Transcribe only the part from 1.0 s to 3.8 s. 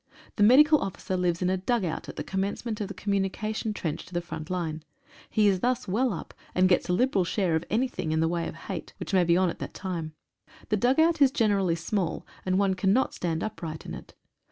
lives in a dugout at the commencement of the communication